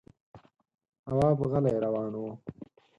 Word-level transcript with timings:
تواب 1.03 1.37
غلی 1.51 1.75
روان 1.83 2.13
و. 2.21 2.23